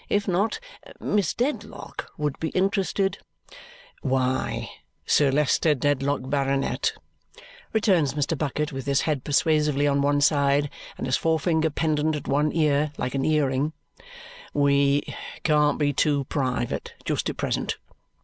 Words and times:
If 0.09 0.27
not, 0.27 0.59
Miss 0.99 1.35
Dedlock 1.35 2.09
would 2.17 2.39
be 2.39 2.49
interested" 2.49 3.19
"Why, 4.17 4.67
Sir 5.05 5.29
Leicester 5.31 5.75
Dedlock, 5.75 6.21
Baronet," 6.27 6.93
returns 7.71 8.15
Mr. 8.15 8.35
Bucket 8.35 8.73
with 8.73 8.87
his 8.87 9.01
head 9.01 9.23
persuasively 9.23 9.85
on 9.87 10.01
one 10.01 10.19
side 10.19 10.71
and 10.97 11.05
his 11.05 11.17
forefinger 11.17 11.69
pendant 11.69 12.15
at 12.15 12.27
one 12.27 12.51
ear 12.51 12.91
like 12.97 13.13
an 13.13 13.25
earring, 13.25 13.73
"we 14.55 15.03
can't 15.43 15.77
be 15.77 15.93
too 15.93 16.23
private 16.23 16.95
just 17.05 17.29
at 17.29 17.37
present. 17.37 17.77